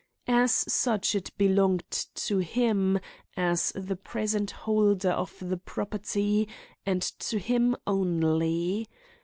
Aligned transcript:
As 0.25 0.51
such 0.73 1.13
it 1.13 1.29
belonged 1.37 1.83
to 1.91 2.39
him 2.39 2.99
as 3.37 3.71
the 3.75 3.95
present 3.95 4.49
holder 4.49 5.11
of 5.11 5.35
the 5.39 5.57
property, 5.57 6.49
and 6.87 7.03
to 7.03 7.37
him 7.37 7.75
only. 7.85 8.87